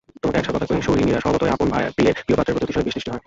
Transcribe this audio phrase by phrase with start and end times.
[0.21, 3.19] তোমাকে এক সার কথা কহি, স্বৈরিণীরা স্বভাবত আপন প্রিয়ের প্রিয়পাত্রের প্রতি অতিশয় বিষদৃষ্টি হয়।